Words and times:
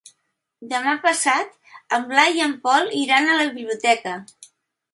Demà 0.71 0.93
passat 1.03 1.53
en 1.99 2.09
Blai 2.13 2.35
i 2.41 2.45
en 2.47 2.57
Pol 2.65 2.91
iran 3.03 3.29
a 3.35 3.39
la 3.43 3.47
biblioteca. 3.59 4.19